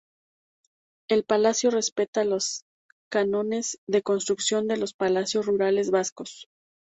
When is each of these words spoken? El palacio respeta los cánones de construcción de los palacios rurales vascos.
El 1.09 1.25
palacio 1.25 1.69
respeta 1.69 2.23
los 2.25 2.65
cánones 3.11 3.77
de 3.85 4.01
construcción 4.01 4.67
de 4.67 4.77
los 4.77 4.95
palacios 4.95 5.45
rurales 5.45 5.91
vascos. 5.91 6.49